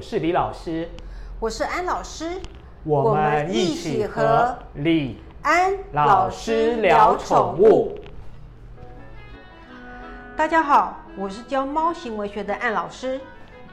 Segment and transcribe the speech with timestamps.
[0.00, 0.88] 我是李老师，
[1.38, 2.40] 我是安老师，
[2.84, 7.98] 我们一起和李安老师聊宠物。
[10.34, 13.20] 大家好，我是教猫行为学的安老师。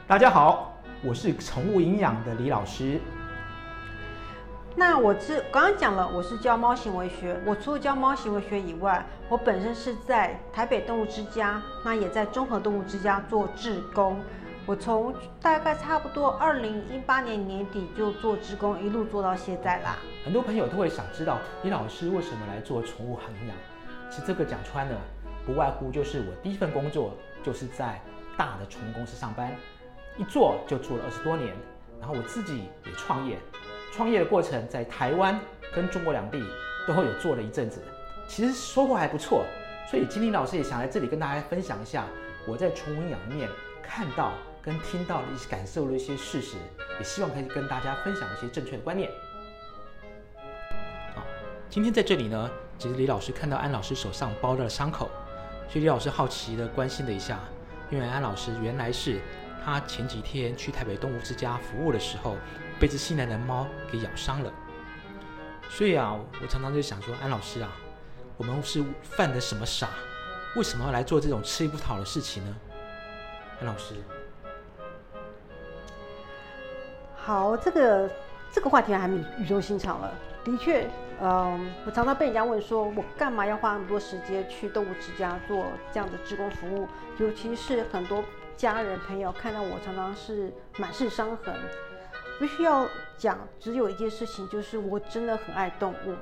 [0.06, 3.00] 大家好，我是宠物营养的李老师。
[4.76, 7.40] 那我是刚刚讲了，我是教猫行为学。
[7.46, 14.20] 我除了教猫行为学以外，我本身是在台北动物之家，那也在综合动物之家做志工。
[14.68, 19.96] 我从大概差不多二零一八年年底就做职工，一路做到现在啦。
[20.22, 23.56] 很多朋友都会想知道，李老师为什么来做宠物行养？
[24.10, 25.00] 其实这个讲穿了，
[25.46, 27.98] 不外乎就是我第一份工作就是在
[28.36, 29.56] 大的宠物公司上班，
[30.18, 31.56] 一做就做了二十多年。
[31.98, 33.38] 然后我自己也创业。
[33.94, 35.40] 创业的过程在台湾
[35.74, 36.44] 跟中国两地
[36.86, 37.80] 都会有做了一阵子，
[38.28, 39.46] 其实收获还不错，
[39.90, 42.04] 所以金玲老师也想在这里跟大家分享一下
[42.46, 43.48] 我在宠物养面
[43.82, 44.34] 看到
[44.68, 46.58] 跟听到的一些感受的一些事实，
[46.98, 49.10] 也希望可以跟大家分享一些正确的观念。
[51.14, 51.22] 好，
[51.70, 55.08] 今天在这里呢，其实李老师看到安老师手上包着伤口，
[55.70, 57.40] 所以李老师好奇的关心了一下，
[57.88, 59.22] 因为安老师原来是
[59.64, 62.36] 他前几天去台北动物之家服务的时候。
[62.78, 64.52] 被只新来的猫给咬伤了，
[65.68, 67.72] 所以啊，我常常就想说，安老师啊，
[68.36, 69.88] 我们是犯的什么傻？
[70.54, 72.56] 为什么要来做这种吃力不讨的事情呢？
[73.58, 73.96] 安老师，
[77.28, 78.08] 好，这个
[78.50, 80.10] 这个话题还蛮语重心长了。
[80.42, 80.88] 的确，
[81.20, 86.88] 嗯，我常常被人家问说，我干嘛要花那么多时间去动物之家做这样的职工服务？
[87.18, 88.24] 尤其是很多
[88.56, 91.54] 家人朋友看到我，常常是满是伤痕。
[92.40, 92.86] 必须要
[93.18, 96.14] 讲，只有一件事情，就是我真的很爱动物。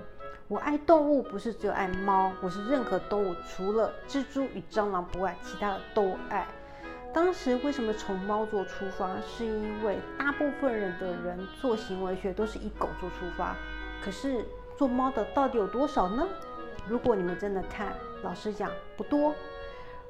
[0.48, 6.44] 我爱动物不是只有爱猫，我是任何动物，除了蜘蛛与蟑螂不爱，其他的都爱。
[7.16, 13.56] 当时为什么从猫做出发，是因为大部分人的人做行为学都是以狗做出发，
[14.02, 14.44] 可是
[14.76, 16.28] 做猫的到底有多少呢？
[16.86, 19.34] 如果你们真的看，老实讲不多。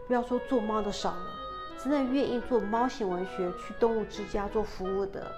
[0.09, 1.27] 不要说做猫的少了，
[1.79, 5.31] 真的愿意做猫行为学去动物之家做服务的。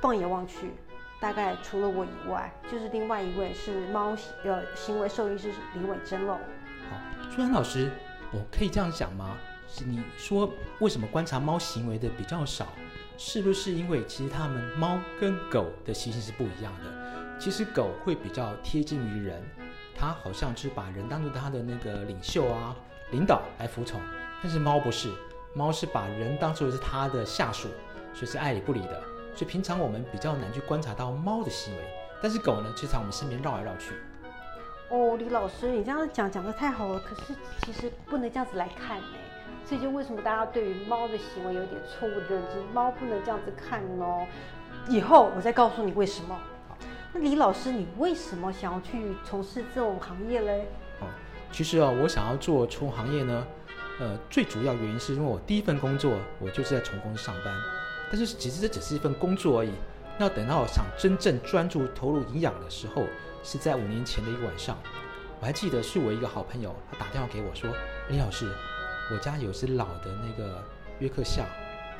[0.00, 0.72] 放眼望去，
[1.20, 6.38] 大概除了我以外，就是另外一位是猫呃行为兽医师林伟珍喽。
[6.88, 6.96] 好，
[7.30, 7.90] 朱安老师，
[8.32, 9.36] 我可以这样讲吗？
[9.86, 12.68] 你说为什么观察猫行为的比较少？
[13.16, 17.38] 是不是因为其实它们猫跟狗的习性是不一样的？
[17.38, 19.42] 其实狗会比较贴近于人，
[19.96, 22.74] 它好像是把人当做它的那个领袖啊、
[23.12, 24.00] 领导来服从，
[24.42, 25.12] 但是猫不是，
[25.54, 27.68] 猫是把人当做是它的下属，
[28.12, 29.02] 所以是爱理不理的。
[29.34, 31.82] 所以平常我们比较难去观察到猫的行为，
[32.22, 33.94] 但是狗呢，却在我们身边绕来绕去。
[34.90, 39.16] 哦，李老师，你这样讲讲的太好了，可是其实不能这样子来看呢。
[39.70, 42.58] 以就为什么大家对于猫的行为有点错误的认知？
[42.72, 44.26] 猫不能这样子看哦。
[44.88, 46.38] 以后我再告诉你为什么。
[47.12, 50.66] 那李老师，你为什么想要去从事这种行业嘞？
[51.00, 51.06] 哦，
[51.50, 53.46] 其实啊，我想要做宠物行业呢，
[54.00, 57.54] 呃，最主要原因是因为我第一份工作我就是在宠物公司上班。
[58.10, 59.70] 但是其实这只是一份工作而已。
[60.18, 63.04] 那等到我想真正专注投入营养的时候，
[63.42, 64.76] 是在五年前的一个晚上。
[65.40, 67.68] 我还记得是我一个好朋友，他打电话给我说
[68.08, 68.48] ：“李老师，
[69.12, 70.62] 我家有只老的那个
[70.98, 71.46] 约克夏，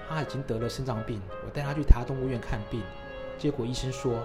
[0.08, 2.82] 他已经得了肾脏病，我带他去台动物院看病，
[3.38, 4.22] 结果医生说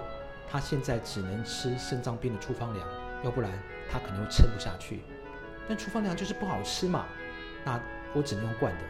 [0.49, 2.87] 他现在只能吃肾脏病的处方粮，
[3.23, 3.51] 要不然
[3.91, 5.01] 他可能会撑不下去。
[5.67, 7.05] 但处方粮就是不好吃嘛，
[7.65, 7.79] 那
[8.13, 8.81] 我只能用罐的。”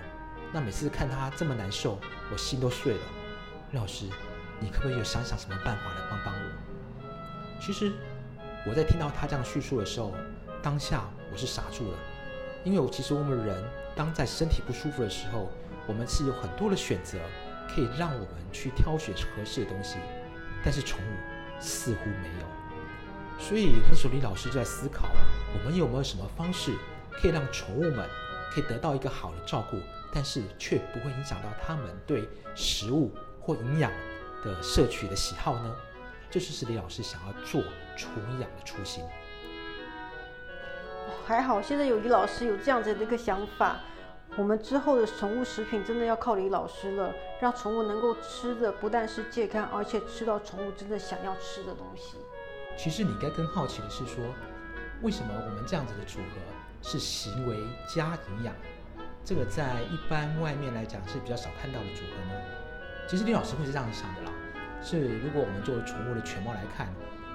[0.52, 2.00] 那每次看他这么难受，
[2.32, 3.02] 我心都碎了。
[3.74, 4.06] 老师，
[4.60, 7.62] 你可不可以有想想什么办法来帮帮我？
[7.62, 7.92] 其实
[8.66, 10.12] 我在听到他这样叙述的时候，
[10.64, 11.98] 当下我是傻住了，
[12.64, 13.64] 因为我其实我们人
[14.00, 15.52] 当在身体不舒服的时候，
[15.86, 17.18] 我们是有很多的选择，
[17.68, 19.98] 可以让我们去挑选合适的东西，
[20.64, 22.48] 但是宠物似乎没有。
[23.38, 25.10] 所以那时候李老师就在思考，
[25.54, 26.74] 我们有没有什么方式
[27.12, 28.08] 可以让宠物们
[28.54, 29.78] 可以得到一个好的照顾？
[30.14, 32.26] 但是却不会影响到他们对
[32.56, 33.92] 食物或营养
[34.46, 35.76] 的摄取的喜好呢？
[36.32, 37.62] 这就是李老师想要做
[37.98, 38.10] 宠
[38.40, 39.04] 养的初心。
[41.30, 43.82] 还好，现在有李老师有这样子的一个想法，
[44.36, 52.18] 我们之后的宠物食品真的要靠李老师了，让宠物能够吃的不但是健康，而且吃到宠物真的想要吃的东西。
[52.76, 54.24] 其实你应该更好奇的是说，
[55.04, 56.42] 为什么我们这样子的组合
[56.82, 58.52] 是行为加营养？
[59.24, 62.42] 这个在一般外面来讲是比较少看到的组合呢。
[63.08, 64.32] 其实李老师会是这样想的啦，
[64.82, 66.88] 是如果我们作为宠物的全貌来看，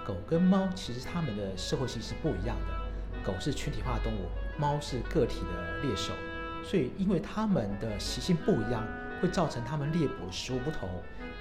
[0.05, 2.83] 狗跟猫其实它们的社会性是不一样的。
[3.24, 4.28] 狗是群体化的动物，
[4.58, 6.12] 猫是个体的猎手，
[6.62, 8.86] 所以因为它们的习性不一样，
[9.20, 10.88] 会造成它们猎捕的食物不同，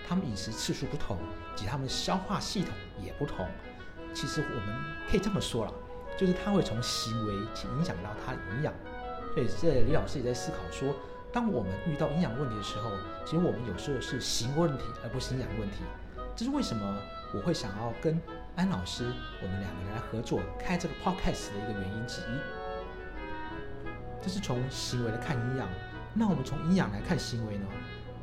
[0.07, 1.17] 它们饮食次数不同，
[1.55, 2.71] 及它们消化系统
[3.03, 3.45] 也不同。
[4.13, 4.75] 其实我们
[5.09, 5.73] 可以这么说了，
[6.17, 8.73] 就是它会从行为去影响到它的营养。
[9.33, 10.95] 所以这李老师也在思考说，
[11.31, 12.91] 当我们遇到营养问题的时候，
[13.25, 15.77] 其实我们有时候是行为问题，而不是营养问题。
[16.35, 16.97] 这是为什么
[17.33, 18.19] 我会想要跟
[18.55, 19.05] 安老师
[19.41, 23.83] 我们两个人来合作开这个 podcast 的一个原因之一。
[24.21, 25.67] 这是从行为来看营养，
[26.13, 27.65] 那我们从营养来看行为呢？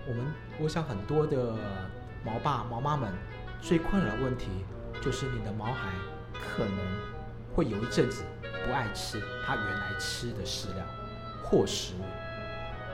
[0.09, 0.25] 我们
[0.59, 1.55] 我想很多的
[2.25, 3.13] 毛爸毛妈们
[3.61, 4.49] 最困扰的问题，
[5.01, 5.91] 就是你的毛孩
[6.33, 6.77] 可能
[7.55, 8.25] 会有一阵子
[8.65, 10.85] 不爱吃他原来吃的饲料
[11.45, 12.05] 或食物。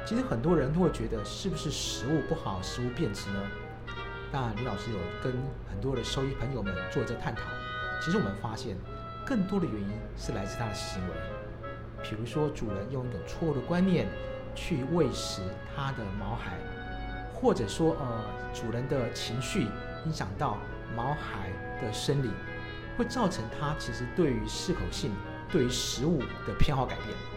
[0.04, 3.40] 其实很多人都会觉得是不是食物不好，食物变质呢？
[4.32, 5.32] 那李老师有跟
[5.70, 7.43] 很多的收益朋友们做这探讨，
[8.02, 8.76] 其实我们发现
[9.25, 11.14] 更多的原因是来自他的行为，
[12.02, 14.08] 比如说主人用一种错误的观念
[14.55, 15.43] 去喂食
[15.75, 16.58] 他的毛孩，
[17.32, 19.69] 或者说呃主人的情绪
[20.05, 20.58] 影响到
[20.94, 21.50] 毛孩
[21.81, 22.31] 的生理，
[22.99, 25.12] 会造成他其实对于适口性、
[25.50, 27.36] 对于食物的偏好改变。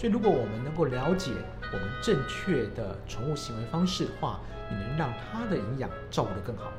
[0.00, 1.30] 所以如果我们能够了解
[1.70, 6.72] 我们正确的宠物行为方式的话，你能让它的营养照顾得更好。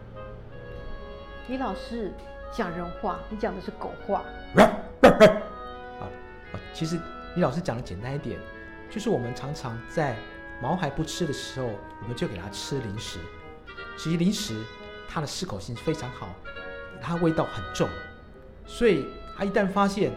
[1.48, 2.12] 李老师
[2.52, 4.24] 讲人话，你讲的是狗话。
[4.56, 6.10] 啊啊，
[6.74, 7.00] 其实
[7.36, 8.40] 李老师讲的简单一点，
[8.90, 10.16] 就是我们常常在
[10.60, 11.68] 毛孩不吃的时候，
[12.02, 13.20] 我们就给它吃零食。
[14.00, 14.64] 其实零食
[15.08, 16.28] 它的适口性非常好，
[17.00, 17.88] 它味道很重，
[18.66, 19.06] 所以
[19.38, 20.12] 它一旦发现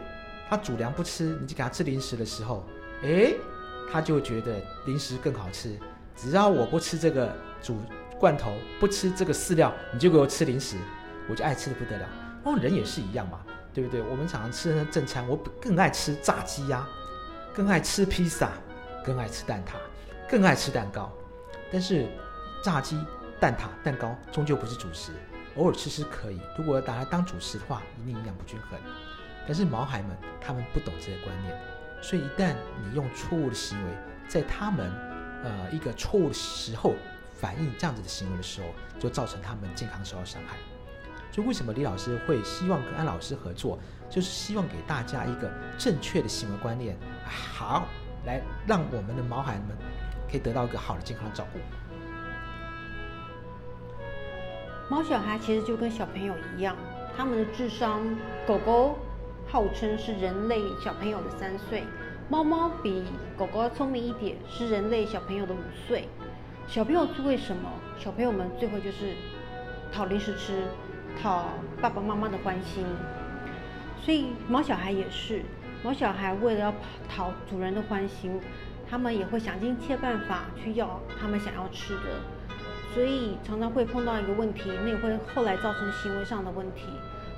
[0.48, 2.64] 它主粮不吃，你就给它吃零食的时候，
[3.04, 3.36] 诶，
[3.92, 5.78] 他就觉得零食更好吃。
[6.16, 7.78] 只要我不吃这个煮
[8.18, 10.76] 罐头，不吃这个饲料，你就给我吃零食，
[11.28, 12.08] 我就爱吃的不得了。
[12.44, 13.40] 哦，人也是一样嘛，
[13.72, 14.00] 对不对？
[14.02, 16.86] 我们常常吃的正餐，我更爱吃炸鸡呀，
[17.52, 18.52] 更爱吃披萨，
[19.04, 19.72] 更爱吃蛋挞，
[20.30, 21.12] 更爱吃蛋糕。
[21.72, 22.06] 但是
[22.62, 22.98] 炸鸡、
[23.40, 25.10] 蛋挞、蛋糕终究不是主食，
[25.56, 26.40] 偶尔吃吃可以。
[26.56, 28.78] 如果要拿来当主食的话，一定营养不均衡。
[29.46, 31.54] 但是毛孩们他们不懂这些观念，
[32.04, 32.54] 所以一旦
[32.84, 33.90] 你用错误的行为
[34.28, 34.92] 在他们
[35.42, 36.92] 呃一个错误的时候
[37.32, 38.68] 反映这样子的行为的时候，
[39.00, 40.58] 就造成他们健康受到伤害。
[41.32, 43.78] 所以为什么李老师会希望跟安老师合作，
[44.10, 47.88] 就是希望给大家一个正确的行为观念，好
[48.26, 49.74] 来让我们的毛孩们
[50.30, 51.58] 可以得到一个好的健康照顾。
[54.90, 56.76] 猫小孩其实就跟小朋友一样，
[57.16, 58.02] 他们的智商，
[58.46, 58.98] 狗狗
[59.54, 61.84] 号称是人类小朋友的三岁，
[62.28, 63.04] 猫猫比
[63.38, 66.08] 狗狗要聪明一点，是人类小朋友的五岁。
[66.66, 67.70] 小朋友最会什么？
[67.96, 69.14] 小朋友们最后就是
[69.92, 70.64] 讨零食吃，
[71.22, 72.84] 讨爸爸妈妈的欢心。
[74.02, 75.42] 所以毛小孩也是，
[75.84, 76.74] 毛小孩为了要
[77.08, 78.40] 讨主人的欢心，
[78.90, 82.00] 他们也会想尽一切办法去要他们想要吃的。
[82.92, 86.88] 所以常常会碰到一个问题，那也会后来造成行为上的问题。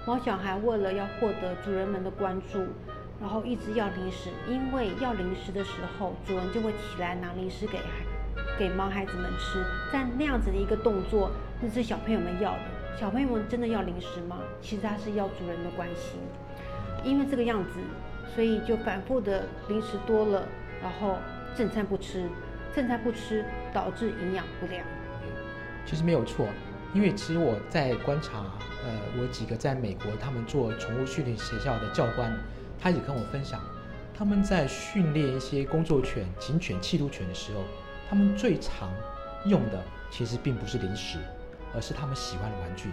[0.06, 2.64] 猫小孩为了要获得主人们的关注，
[3.20, 7.80] 然后一直要零食，因为要零食的时候，主人就会起来拿零食给
[8.56, 9.64] 给猫孩子们吃。
[9.92, 12.60] 在那样子的一个动作，那是小朋友们要的。
[12.96, 14.38] 小朋友们真的要零食吗？
[14.62, 16.20] 其实他是要主人的关心。
[17.02, 17.80] 因为这个样子，
[18.32, 20.46] 所以就反复的零食多了，
[20.80, 21.16] 然后
[21.56, 22.28] 正餐不吃，
[22.72, 24.86] 正餐不吃导致营养不良。
[25.84, 26.46] 其实没有错，
[26.94, 28.44] 因为其实我在观察，
[28.86, 32.32] 呃，我几个在美国他们做宠物训练学校的教官，
[32.78, 33.60] 他也跟我分享，
[34.16, 37.64] 他们在训练一些工作犬、警犬、缉毒犬的时候，
[38.08, 38.92] 他们最常
[39.44, 41.18] 用的其实并不是零食，
[41.74, 42.90] 而是他们喜欢的玩具。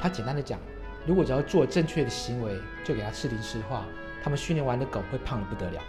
[0.00, 0.58] 他简单的讲，
[1.06, 3.84] 如果只要做正确的行为，就给他吃零食的话，
[4.24, 5.82] 他们训练完的狗会胖的不得了。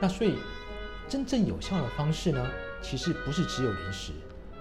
[0.00, 0.38] 那所以，
[1.08, 2.44] 真正有效的方式呢，
[2.82, 4.12] 其实不是只有零食。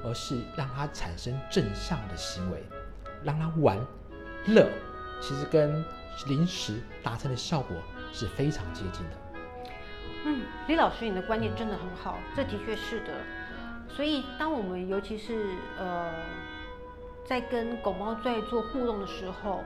[0.04, 2.64] 而是让它产生正向的行为，
[3.28, 3.78] 让他玩
[4.48, 4.66] 乐，
[5.20, 5.84] 其实跟
[6.28, 7.76] 零食达成的效果
[8.14, 9.12] 是非常接近的。
[10.26, 13.14] 嗯，李老师，你的观念真的很好，这的确是的。
[13.90, 15.46] 所以，当我们尤其是
[15.78, 16.10] 呃，
[17.26, 19.62] 在跟狗猫在做互动的时候，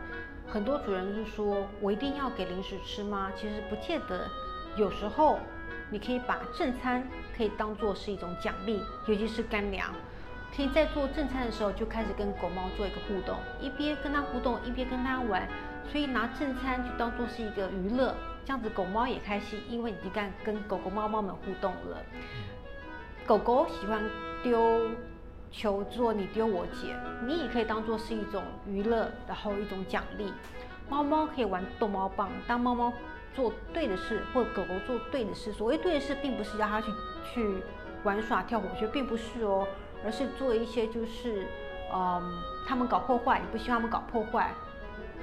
[0.48, 4.28] 很多主人是说：“我一定要给零食吃吗？”其实不见得，
[4.76, 5.40] 有时候
[5.92, 9.94] 你可以把正餐可以当做是一种奖励，尤其是干粮。
[10.56, 15.48] 可以在做正餐的时候就开始跟狗猫做一个互动，一边跟它互动，一边跟它玩，
[15.90, 21.98] 所以拿正餐就当做是一个娱乐，这样子狗猫也开心，因为你跟跟狗狗猫猫们互动了。
[23.26, 24.04] 狗狗喜欢
[24.44, 24.90] 丢
[25.52, 30.34] 球做你丢我捡，你也可以当做是一种娱乐，然后一种奖励。
[30.90, 32.92] 猫猫可以玩逗猫棒，当猫猫
[33.34, 36.92] 做对的事，或狗狗做对的事，所谓对的事，并不是要它去
[37.34, 37.64] 去。
[38.04, 39.68] 玩耍跳火圈，并不是哦，
[40.06, 41.46] 而是做一些就是，
[41.94, 42.22] 嗯，
[42.68, 44.52] 他们搞破坏，你不希望他们搞破坏，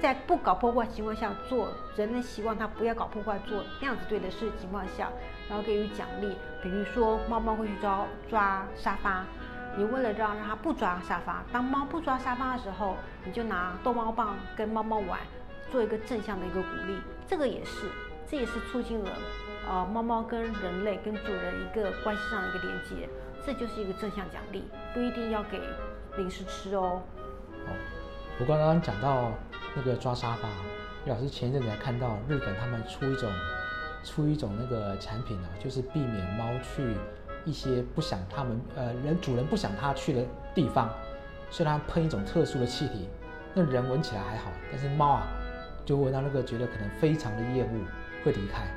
[0.01, 5.09] 在不搞破坏情况下做人类希望他不要搞破坏，做那样子对的事情况下，
[5.49, 9.23] 然后给予奖励，比如说猫猫会去抓抓沙发。
[9.77, 15.19] 你为了让让它不抓沙发，当猫不抓沙发的时候，你就拿逗猫棒跟猫猫玩，
[15.71, 16.97] 做一个正向的一个鼓励。
[17.27, 17.87] 这个也是，
[18.27, 19.11] 这也是促进了
[19.69, 23.07] 呃猫猫跟人类跟主人一个关系上的一个连接，
[23.45, 25.59] 这就是一个正向奖励，不一定要给
[26.17, 27.01] 零食吃哦。
[27.65, 27.71] 哦，
[28.39, 29.31] 我刚刚讲到
[29.75, 30.49] 那个抓沙发，
[31.05, 33.31] 老师前一阵子还看到日本他们出一种
[34.03, 36.95] 出一种那个产品啊，就是避免猫去
[37.45, 40.89] 一些不想它们呃人主人不想它去的地方，
[41.49, 43.07] 所以它喷一种特殊的气体，
[43.53, 45.27] 那人闻起来还好，但是猫啊
[45.85, 47.79] 就闻到那个觉得可能非常的厌恶，
[48.23, 48.67] 会离开。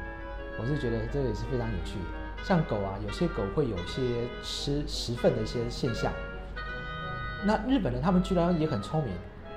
[0.58, 1.96] 我是觉得这个也是非常有趣。
[2.42, 4.02] 像狗啊，有些狗会有些
[4.42, 6.12] 吃食粪的一些现象。
[7.44, 9.12] 那日本人他们居然也很聪明，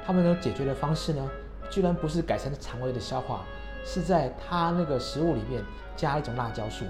[0.06, 1.30] 他们的解决的方式呢，
[1.70, 3.44] 居然不是改成肠胃的消化，
[3.84, 5.63] 是在它那个食物里面
[5.96, 6.86] 加一种辣椒素。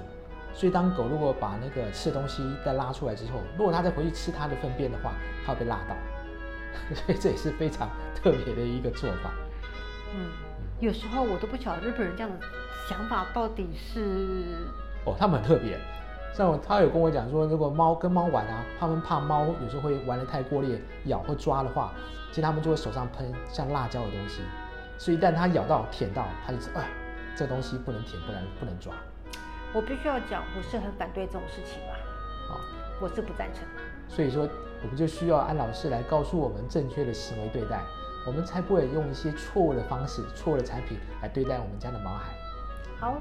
[0.54, 5.12] 所以当狗如果把那个吃的东西再拉出来之后，如果它再回去吃它的粪便的话，
[5.46, 5.96] 它会被辣到。
[6.96, 9.32] 所 以这也是非常特别的一个做法。
[10.14, 10.30] 嗯，
[10.80, 12.46] 有时候我都不晓得日本人这样的
[12.88, 14.66] 想法到底是
[15.06, 15.80] 哦，他们很特别。
[16.34, 21.94] 像我他有跟我讲说，如果猫跟猫玩啊，他们怕猫有时候会玩得太过烈，咬或抓的话，
[22.30, 24.42] 其实他们就会手上喷像辣椒的东西，
[24.98, 26.90] 所以一旦它咬到、舔到，它就知道，哎，
[27.38, 28.94] 这东西不能舔，不然不能抓。
[29.74, 31.96] 我必须要讲，我是很反对这种事情啊，
[32.52, 32.54] 啊、
[33.00, 33.64] 我是不赞成。
[34.10, 34.48] 所以说
[34.84, 37.82] 我们就需要安老师来告诉我们正确的行为对待，
[38.28, 42.34] 我们才不会用一些错误的方式、错误的产品来对待我们家的毛孩。
[43.00, 43.16] 好，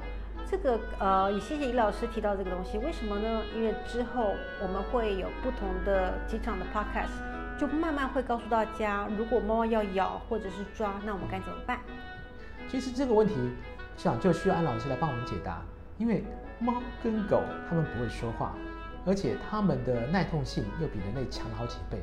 [0.49, 3.41] 这个呃，也谢谢李老师提到这个东西，为什么呢？
[3.55, 11.79] 因为之后我们会有不同的几场的 podcast，就慢慢会告诉大家，如果猫要咬或者是抓，那我们该怎么办？
[12.69, 13.33] 其实这个问题，
[13.97, 15.61] 想就需要安老师来帮我们解答，
[15.97, 16.23] 因为
[16.59, 18.53] 猫跟狗它们不会说话，
[19.05, 21.99] 而且它们的耐痛性又比人类强了好几倍，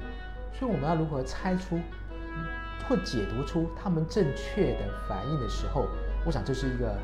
[0.52, 1.78] 所以我们要如何猜出
[2.88, 5.86] 或解读出它们正确的反应的时候，
[6.26, 6.96] 我想这是一个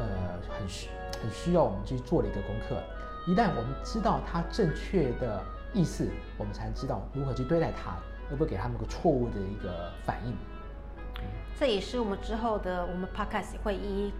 [0.00, 0.88] 呃很需
[1.22, 2.82] 很需要我们去做的一个功课。
[3.26, 5.42] 一旦我们知道它正确的
[5.74, 7.96] 意思，我们才知道如何去对待它，
[8.30, 10.34] 而不会给他们个错误的一个反应。
[11.58, 14.12] 这也是我们之后的我们 podcast 会一一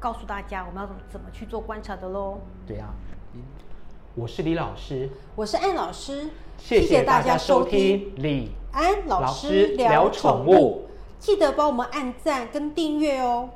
[0.00, 2.40] 告诉大家我们要怎么怎么去做观察的喽。
[2.66, 2.86] 对呀、
[4.16, 10.88] 我是李老师，我是安老师，谢谢大家收听李安老老师师聊聊宠物，
[11.20, 13.50] 记得帮我们按赞跟订阅哦。